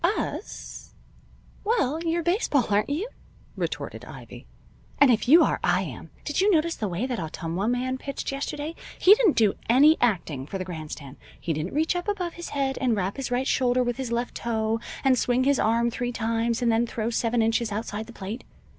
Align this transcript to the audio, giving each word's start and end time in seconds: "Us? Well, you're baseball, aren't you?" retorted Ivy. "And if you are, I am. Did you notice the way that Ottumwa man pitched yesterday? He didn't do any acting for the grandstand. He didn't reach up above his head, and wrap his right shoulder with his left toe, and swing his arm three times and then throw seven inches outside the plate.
"Us? 0.03 0.95
Well, 1.63 2.03
you're 2.03 2.23
baseball, 2.23 2.65
aren't 2.71 2.89
you?" 2.89 3.07
retorted 3.55 4.03
Ivy. 4.03 4.47
"And 4.97 5.11
if 5.11 5.27
you 5.27 5.43
are, 5.43 5.59
I 5.63 5.81
am. 5.83 6.09
Did 6.25 6.41
you 6.41 6.49
notice 6.49 6.73
the 6.73 6.87
way 6.87 7.05
that 7.05 7.19
Ottumwa 7.19 7.67
man 7.67 7.99
pitched 7.99 8.31
yesterday? 8.31 8.73
He 8.97 9.13
didn't 9.13 9.37
do 9.37 9.53
any 9.69 9.97
acting 10.01 10.47
for 10.47 10.57
the 10.57 10.65
grandstand. 10.65 11.17
He 11.39 11.53
didn't 11.53 11.75
reach 11.75 11.95
up 11.95 12.07
above 12.07 12.33
his 12.33 12.49
head, 12.49 12.79
and 12.81 12.95
wrap 12.95 13.17
his 13.17 13.29
right 13.29 13.47
shoulder 13.47 13.83
with 13.83 13.97
his 13.97 14.11
left 14.11 14.33
toe, 14.33 14.79
and 15.03 15.19
swing 15.19 15.43
his 15.43 15.59
arm 15.59 15.91
three 15.91 16.11
times 16.11 16.63
and 16.63 16.71
then 16.71 16.87
throw 16.87 17.11
seven 17.11 17.43
inches 17.43 17.71
outside 17.71 18.07
the 18.07 18.13
plate. 18.13 18.43